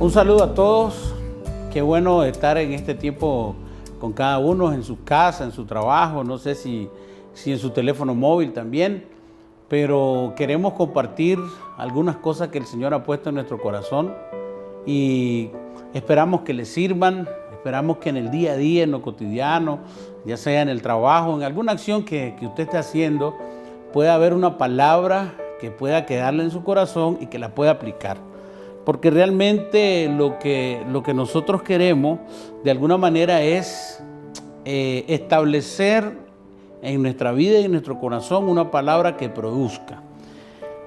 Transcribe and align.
Un 0.00 0.10
saludo 0.10 0.42
a 0.42 0.54
todos. 0.54 1.14
Qué 1.70 1.82
bueno 1.82 2.24
estar 2.24 2.56
en 2.56 2.72
este 2.72 2.94
tiempo 2.94 3.54
con 4.00 4.14
cada 4.14 4.38
uno 4.38 4.72
en 4.72 4.82
su 4.82 5.04
casa, 5.04 5.44
en 5.44 5.52
su 5.52 5.66
trabajo, 5.66 6.24
no 6.24 6.38
sé 6.38 6.54
si, 6.54 6.88
si 7.34 7.52
en 7.52 7.58
su 7.58 7.68
teléfono 7.68 8.14
móvil 8.14 8.54
también, 8.54 9.04
pero 9.68 10.32
queremos 10.38 10.72
compartir 10.72 11.38
algunas 11.76 12.16
cosas 12.16 12.48
que 12.48 12.56
el 12.56 12.64
Señor 12.64 12.94
ha 12.94 13.04
puesto 13.04 13.28
en 13.28 13.34
nuestro 13.34 13.60
corazón 13.60 14.14
y 14.86 15.50
esperamos 15.92 16.40
que 16.40 16.54
les 16.54 16.70
sirvan, 16.70 17.28
esperamos 17.52 17.98
que 17.98 18.08
en 18.08 18.16
el 18.16 18.30
día 18.30 18.52
a 18.52 18.56
día, 18.56 18.84
en 18.84 18.92
lo 18.92 19.02
cotidiano, 19.02 19.80
ya 20.24 20.38
sea 20.38 20.62
en 20.62 20.70
el 20.70 20.80
trabajo, 20.80 21.36
en 21.36 21.42
alguna 21.42 21.72
acción 21.72 22.06
que, 22.06 22.36
que 22.40 22.46
usted 22.46 22.62
esté 22.62 22.78
haciendo, 22.78 23.36
pueda 23.92 24.14
haber 24.14 24.32
una 24.32 24.56
palabra 24.56 25.34
que 25.60 25.70
pueda 25.70 26.06
quedarle 26.06 26.42
en 26.44 26.50
su 26.50 26.64
corazón 26.64 27.18
y 27.20 27.26
que 27.26 27.38
la 27.38 27.54
pueda 27.54 27.72
aplicar 27.72 28.29
porque 28.90 29.08
realmente 29.08 30.08
lo 30.08 30.40
que, 30.40 30.82
lo 30.90 31.04
que 31.04 31.14
nosotros 31.14 31.62
queremos 31.62 32.18
de 32.64 32.72
alguna 32.72 32.96
manera 32.96 33.40
es 33.40 34.02
eh, 34.64 35.04
establecer 35.06 36.18
en 36.82 37.00
nuestra 37.00 37.30
vida 37.30 37.60
y 37.60 37.66
en 37.66 37.70
nuestro 37.70 38.00
corazón 38.00 38.48
una 38.48 38.72
palabra 38.72 39.16
que 39.16 39.28
produzca. 39.28 40.02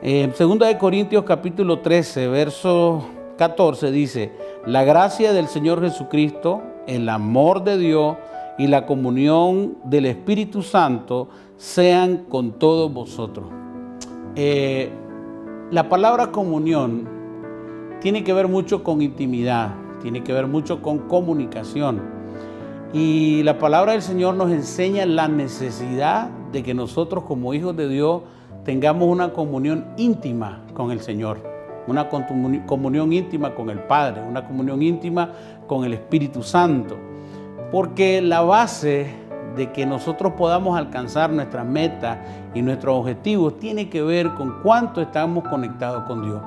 En 0.00 0.32
2 0.32 0.58
de 0.60 0.78
Corintios 0.78 1.24
capítulo 1.24 1.80
13, 1.80 2.28
verso 2.28 3.04
14 3.36 3.90
dice, 3.90 4.32
la 4.64 4.82
gracia 4.82 5.34
del 5.34 5.48
Señor 5.48 5.82
Jesucristo, 5.82 6.62
el 6.86 7.06
amor 7.06 7.64
de 7.64 7.76
Dios 7.76 8.16
y 8.56 8.66
la 8.68 8.86
comunión 8.86 9.76
del 9.84 10.06
Espíritu 10.06 10.62
Santo 10.62 11.28
sean 11.58 12.24
con 12.30 12.52
todos 12.52 12.90
vosotros. 12.90 13.48
Eh, 14.36 14.88
la 15.70 15.90
palabra 15.90 16.32
comunión 16.32 17.19
tiene 18.00 18.24
que 18.24 18.32
ver 18.32 18.48
mucho 18.48 18.82
con 18.82 19.02
intimidad, 19.02 19.74
tiene 20.00 20.24
que 20.24 20.32
ver 20.32 20.46
mucho 20.46 20.80
con 20.82 20.98
comunicación. 21.00 22.00
Y 22.92 23.42
la 23.44 23.58
palabra 23.58 23.92
del 23.92 24.02
Señor 24.02 24.34
nos 24.34 24.50
enseña 24.50 25.06
la 25.06 25.28
necesidad 25.28 26.28
de 26.50 26.62
que 26.62 26.74
nosotros 26.74 27.24
como 27.24 27.54
hijos 27.54 27.76
de 27.76 27.88
Dios 27.88 28.22
tengamos 28.64 29.08
una 29.08 29.32
comunión 29.32 29.86
íntima 29.96 30.64
con 30.74 30.90
el 30.90 31.00
Señor, 31.00 31.38
una 31.86 32.08
comunión 32.08 33.12
íntima 33.12 33.54
con 33.54 33.70
el 33.70 33.80
Padre, 33.80 34.22
una 34.22 34.46
comunión 34.46 34.82
íntima 34.82 35.30
con 35.66 35.84
el 35.84 35.92
Espíritu 35.92 36.42
Santo. 36.42 36.96
Porque 37.70 38.20
la 38.20 38.40
base 38.40 39.14
de 39.54 39.70
que 39.72 39.86
nosotros 39.86 40.32
podamos 40.32 40.76
alcanzar 40.76 41.30
nuestras 41.30 41.66
metas 41.66 42.18
y 42.54 42.62
nuestros 42.62 42.96
objetivos 42.96 43.58
tiene 43.58 43.88
que 43.88 44.02
ver 44.02 44.30
con 44.34 44.62
cuánto 44.62 45.00
estamos 45.00 45.46
conectados 45.48 46.04
con 46.04 46.22
Dios. 46.22 46.40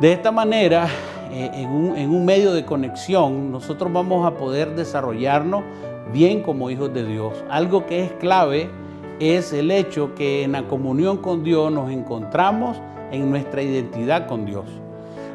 De 0.00 0.14
esta 0.14 0.32
manera, 0.32 0.88
eh, 1.30 1.50
en, 1.52 1.68
un, 1.68 2.24
medio 2.24 2.54
de 2.54 2.64
conexión, 2.64 3.52
nosotros 3.52 3.92
vamos 3.92 4.26
a 4.26 4.34
poder 4.34 4.74
desarrollarnos 4.74 5.62
bien 6.10 6.42
como 6.42 6.70
hijos 6.70 6.94
de 6.94 7.04
Dios. 7.04 7.34
Algo 7.50 7.84
que 7.84 8.04
es 8.04 8.12
clave 8.12 8.70
es 9.18 9.52
el 9.52 9.70
hecho 9.70 10.14
que 10.14 10.42
en 10.42 10.52
la 10.52 10.66
comunión 10.68 11.18
con 11.18 11.44
Dios 11.44 11.70
nos 11.70 11.90
encontramos 11.90 12.80
en 13.12 13.28
nuestra 13.28 13.60
identidad 13.60 14.26
con 14.26 14.46
Dios. 14.46 14.64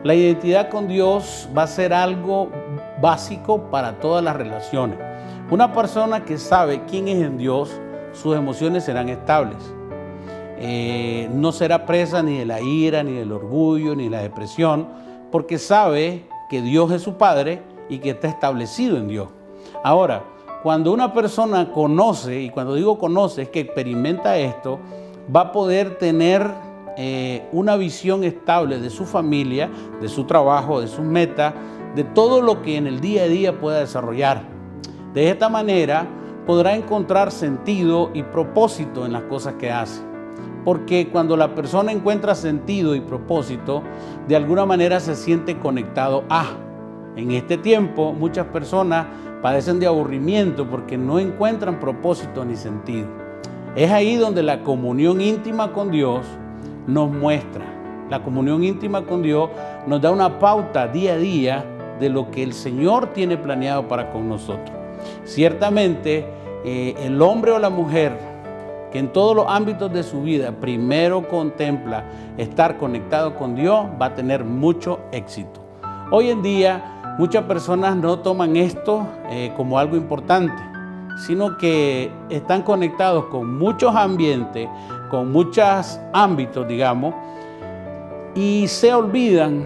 La 0.03 0.15
identidad 0.15 0.69
con 0.69 0.87
Dios 0.87 1.47
va 1.55 1.61
a 1.61 1.67
ser 1.67 1.93
algo 1.93 2.49
básico 2.99 3.69
para 3.69 3.99
todas 3.99 4.23
las 4.23 4.35
relaciones. 4.35 4.97
Una 5.51 5.73
persona 5.73 6.25
que 6.25 6.39
sabe 6.39 6.81
quién 6.89 7.07
es 7.07 7.23
en 7.23 7.37
Dios, 7.37 7.79
sus 8.13 8.35
emociones 8.35 8.85
serán 8.85 9.09
estables. 9.09 9.59
Eh, 10.67 11.29
no 11.31 11.51
será 11.51 11.85
presa 11.85 12.23
ni 12.23 12.39
de 12.39 12.45
la 12.45 12.59
ira, 12.59 13.03
ni 13.03 13.13
del 13.13 13.31
orgullo, 13.31 13.95
ni 13.95 14.05
de 14.05 14.09
la 14.09 14.21
depresión, 14.23 14.87
porque 15.31 15.59
sabe 15.59 16.25
que 16.49 16.63
Dios 16.63 16.89
es 16.89 17.03
su 17.03 17.17
Padre 17.17 17.61
y 17.87 17.99
que 17.99 18.09
está 18.09 18.29
establecido 18.29 18.97
en 18.97 19.07
Dios. 19.07 19.27
Ahora, 19.83 20.23
cuando 20.63 20.91
una 20.91 21.13
persona 21.13 21.71
conoce, 21.71 22.41
y 22.41 22.49
cuando 22.49 22.73
digo 22.73 22.97
conoce 22.97 23.43
es 23.43 23.49
que 23.49 23.59
experimenta 23.59 24.39
esto, 24.39 24.79
va 25.33 25.41
a 25.41 25.51
poder 25.51 25.99
tener 25.99 26.49
eh, 26.97 27.47
una 27.51 27.75
visión 27.75 28.23
estable 28.23 28.79
de 28.79 28.89
su 28.89 29.05
familia, 29.05 29.69
de 30.01 30.09
su 30.09 30.23
trabajo, 30.23 30.81
de 30.81 30.87
sus 30.87 31.05
metas, 31.05 31.53
de 31.93 32.05
todo 32.05 32.41
lo 32.41 32.63
que 32.63 32.77
en 32.77 32.87
el 32.87 33.01
día 33.01 33.25
a 33.25 33.27
día 33.27 33.59
pueda 33.59 33.81
desarrollar. 33.81 34.41
De 35.13 35.29
esta 35.29 35.47
manera 35.47 36.07
podrá 36.47 36.75
encontrar 36.75 37.31
sentido 37.31 38.09
y 38.15 38.23
propósito 38.23 39.05
en 39.05 39.13
las 39.13 39.23
cosas 39.25 39.53
que 39.59 39.69
hace 39.69 40.14
porque 40.65 41.09
cuando 41.09 41.37
la 41.37 41.53
persona 41.53 41.91
encuentra 41.91 42.33
sentido 42.33 42.95
y 42.95 42.99
propósito, 42.99 43.83
de 44.27 44.35
alguna 44.35 44.65
manera 44.65 44.99
se 44.99 45.15
siente 45.15 45.57
conectado 45.59 46.23
a. 46.27 46.47
En 47.15 47.31
este 47.31 47.57
tiempo 47.57 48.11
muchas 48.11 48.47
personas 48.47 49.05
padecen 49.41 49.79
de 49.79 49.85
aburrimiento 49.85 50.67
porque 50.67 50.97
no 50.97 51.19
encuentran 51.19 51.79
propósito 51.79 52.43
ni 52.43 52.55
sentido. 52.55 53.07
Es 53.75 53.91
ahí 53.91 54.15
donde 54.15 54.41
la 54.41 54.63
comunión 54.63 55.21
íntima 55.21 55.71
con 55.71 55.91
Dios 55.91 56.25
nos 56.87 57.11
muestra. 57.11 57.63
La 58.09 58.23
comunión 58.23 58.63
íntima 58.63 59.05
con 59.05 59.21
Dios 59.21 59.49
nos 59.85 60.01
da 60.01 60.11
una 60.11 60.39
pauta 60.39 60.87
día 60.87 61.13
a 61.13 61.17
día 61.17 61.65
de 61.99 62.09
lo 62.09 62.31
que 62.31 62.41
el 62.41 62.53
Señor 62.53 63.13
tiene 63.13 63.37
planeado 63.37 63.87
para 63.87 64.09
con 64.09 64.27
nosotros. 64.27 64.75
Ciertamente, 65.25 66.25
eh, 66.63 66.95
el 67.03 67.21
hombre 67.21 67.51
o 67.51 67.59
la 67.59 67.69
mujer 67.69 68.34
que 68.95 68.99
en 68.99 69.11
todos 69.11 69.35
los 69.35 69.45
ámbitos 69.49 69.91
de 69.91 70.03
su 70.03 70.21
vida 70.21 70.53
primero 70.53 71.27
contempla 71.27 72.05
estar 72.37 72.77
conectado 72.77 73.35
con 73.35 73.53
Dios, 73.53 73.87
va 74.01 74.05
a 74.05 74.15
tener 74.15 74.45
mucho 74.45 75.01
éxito. 75.11 75.59
Hoy 76.11 76.29
en 76.29 76.41
día 76.41 77.15
muchas 77.19 77.43
personas 77.43 77.97
no 77.97 78.19
toman 78.19 78.55
esto 78.55 79.05
eh, 79.29 79.51
como 79.57 79.77
algo 79.77 79.97
importante, 79.97 80.63
sino 81.27 81.57
que 81.57 82.09
están 82.29 82.61
conectados 82.61 83.25
con 83.25 83.57
muchos 83.57 83.93
ambientes, 83.93 84.69
con 85.11 85.29
muchos 85.29 85.99
ámbitos, 86.13 86.65
digamos, 86.65 87.13
y 88.33 88.65
se 88.69 88.93
olvidan 88.93 89.65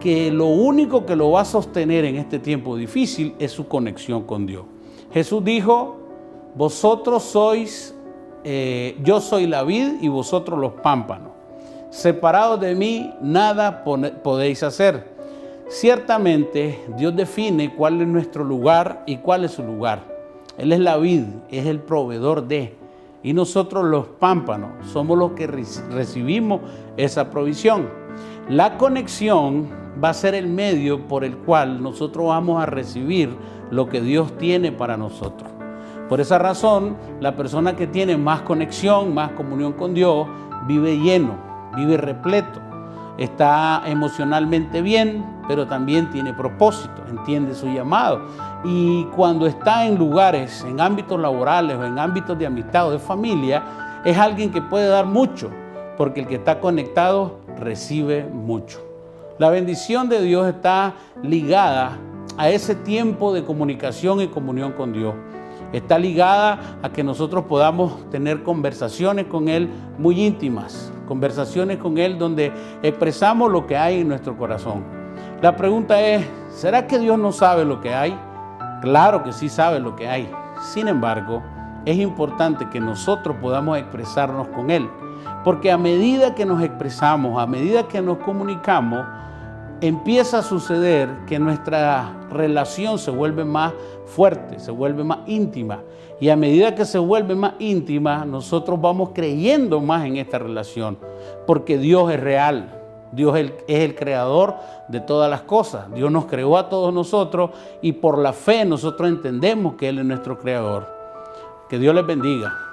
que 0.00 0.32
lo 0.32 0.46
único 0.46 1.06
que 1.06 1.14
lo 1.14 1.30
va 1.30 1.42
a 1.42 1.44
sostener 1.44 2.04
en 2.06 2.16
este 2.16 2.40
tiempo 2.40 2.74
difícil 2.74 3.36
es 3.38 3.52
su 3.52 3.68
conexión 3.68 4.24
con 4.24 4.46
Dios. 4.46 4.64
Jesús 5.12 5.44
dijo, 5.44 5.96
vosotros 6.56 7.22
sois 7.22 7.94
eh, 8.50 8.96
yo 9.02 9.20
soy 9.20 9.46
la 9.46 9.62
vid 9.62 10.00
y 10.00 10.08
vosotros 10.08 10.58
los 10.58 10.72
pámpanos. 10.72 11.32
Separados 11.90 12.58
de 12.58 12.74
mí, 12.74 13.12
nada 13.20 13.84
podéis 13.84 14.62
hacer. 14.62 15.12
Ciertamente, 15.68 16.82
Dios 16.96 17.14
define 17.14 17.74
cuál 17.74 18.00
es 18.00 18.08
nuestro 18.08 18.44
lugar 18.44 19.02
y 19.04 19.18
cuál 19.18 19.44
es 19.44 19.50
su 19.50 19.62
lugar. 19.62 20.00
Él 20.56 20.72
es 20.72 20.80
la 20.80 20.96
vid, 20.96 21.24
es 21.50 21.66
el 21.66 21.80
proveedor 21.80 22.48
de. 22.48 22.74
Y 23.22 23.34
nosotros 23.34 23.84
los 23.84 24.06
pámpanos 24.06 24.86
somos 24.94 25.18
los 25.18 25.32
que 25.32 25.46
recibimos 25.46 26.62
esa 26.96 27.28
provisión. 27.28 27.86
La 28.48 28.78
conexión 28.78 29.68
va 30.02 30.08
a 30.08 30.14
ser 30.14 30.34
el 30.34 30.46
medio 30.46 31.06
por 31.06 31.22
el 31.22 31.36
cual 31.36 31.82
nosotros 31.82 32.28
vamos 32.28 32.62
a 32.62 32.64
recibir 32.64 33.28
lo 33.70 33.90
que 33.90 34.00
Dios 34.00 34.38
tiene 34.38 34.72
para 34.72 34.96
nosotros. 34.96 35.57
Por 36.08 36.20
esa 36.22 36.38
razón, 36.38 36.96
la 37.20 37.36
persona 37.36 37.76
que 37.76 37.86
tiene 37.86 38.16
más 38.16 38.40
conexión, 38.40 39.12
más 39.12 39.32
comunión 39.32 39.74
con 39.74 39.92
Dios, 39.92 40.26
vive 40.66 40.98
lleno, 40.98 41.34
vive 41.76 41.98
repleto, 41.98 42.60
está 43.18 43.82
emocionalmente 43.84 44.80
bien, 44.80 45.42
pero 45.46 45.66
también 45.66 46.10
tiene 46.10 46.32
propósito, 46.32 47.02
entiende 47.10 47.54
su 47.54 47.66
llamado. 47.66 48.22
Y 48.64 49.04
cuando 49.16 49.46
está 49.46 49.84
en 49.84 49.98
lugares, 49.98 50.64
en 50.66 50.80
ámbitos 50.80 51.20
laborales 51.20 51.76
o 51.76 51.84
en 51.84 51.98
ámbitos 51.98 52.38
de 52.38 52.46
amistad 52.46 52.88
o 52.88 52.92
de 52.92 52.98
familia, 52.98 53.62
es 54.02 54.16
alguien 54.16 54.50
que 54.50 54.62
puede 54.62 54.88
dar 54.88 55.04
mucho, 55.04 55.50
porque 55.98 56.20
el 56.20 56.26
que 56.26 56.36
está 56.36 56.58
conectado 56.58 57.40
recibe 57.58 58.24
mucho. 58.24 58.80
La 59.38 59.50
bendición 59.50 60.08
de 60.08 60.22
Dios 60.22 60.48
está 60.48 60.94
ligada 61.22 61.98
a 62.38 62.48
ese 62.48 62.74
tiempo 62.74 63.34
de 63.34 63.44
comunicación 63.44 64.22
y 64.22 64.28
comunión 64.28 64.72
con 64.72 64.94
Dios 64.94 65.14
está 65.72 65.98
ligada 65.98 66.78
a 66.82 66.90
que 66.90 67.02
nosotros 67.04 67.44
podamos 67.44 68.08
tener 68.10 68.42
conversaciones 68.42 69.26
con 69.26 69.48
Él 69.48 69.70
muy 69.98 70.20
íntimas, 70.24 70.92
conversaciones 71.06 71.78
con 71.78 71.98
Él 71.98 72.18
donde 72.18 72.52
expresamos 72.82 73.50
lo 73.50 73.66
que 73.66 73.76
hay 73.76 74.00
en 74.00 74.08
nuestro 74.08 74.36
corazón. 74.36 74.84
La 75.42 75.56
pregunta 75.56 76.00
es, 76.00 76.26
¿será 76.50 76.86
que 76.86 76.98
Dios 76.98 77.18
no 77.18 77.32
sabe 77.32 77.64
lo 77.64 77.80
que 77.80 77.94
hay? 77.94 78.18
Claro 78.80 79.22
que 79.22 79.32
sí 79.32 79.48
sabe 79.48 79.80
lo 79.80 79.94
que 79.96 80.08
hay. 80.08 80.30
Sin 80.60 80.88
embargo, 80.88 81.42
es 81.84 81.96
importante 81.98 82.68
que 82.68 82.80
nosotros 82.80 83.36
podamos 83.40 83.78
expresarnos 83.78 84.48
con 84.48 84.70
Él, 84.70 84.88
porque 85.44 85.70
a 85.70 85.78
medida 85.78 86.34
que 86.34 86.44
nos 86.44 86.62
expresamos, 86.62 87.40
a 87.40 87.46
medida 87.46 87.88
que 87.88 88.02
nos 88.02 88.18
comunicamos, 88.18 89.06
empieza 89.80 90.38
a 90.38 90.42
suceder 90.42 91.08
que 91.26 91.38
nuestra 91.38 92.26
relación 92.30 92.98
se 92.98 93.10
vuelve 93.10 93.44
más 93.44 93.72
fuerte, 94.06 94.58
se 94.58 94.70
vuelve 94.70 95.04
más 95.04 95.20
íntima. 95.26 95.82
Y 96.20 96.30
a 96.30 96.36
medida 96.36 96.74
que 96.74 96.84
se 96.84 96.98
vuelve 96.98 97.34
más 97.34 97.54
íntima, 97.58 98.24
nosotros 98.24 98.80
vamos 98.80 99.10
creyendo 99.14 99.80
más 99.80 100.04
en 100.04 100.16
esta 100.16 100.38
relación, 100.38 100.98
porque 101.46 101.78
Dios 101.78 102.10
es 102.12 102.20
real, 102.20 102.78
Dios 103.12 103.38
es 103.38 103.52
el 103.68 103.94
creador 103.94 104.56
de 104.88 105.00
todas 105.00 105.30
las 105.30 105.42
cosas. 105.42 105.92
Dios 105.94 106.10
nos 106.10 106.26
creó 106.26 106.56
a 106.58 106.68
todos 106.68 106.92
nosotros 106.92 107.50
y 107.80 107.92
por 107.92 108.18
la 108.18 108.32
fe 108.32 108.64
nosotros 108.64 109.08
entendemos 109.08 109.74
que 109.74 109.88
Él 109.88 109.98
es 109.98 110.04
nuestro 110.04 110.38
creador. 110.38 110.86
Que 111.68 111.78
Dios 111.78 111.94
les 111.94 112.06
bendiga. 112.06 112.67